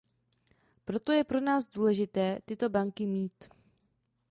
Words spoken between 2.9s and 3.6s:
mít.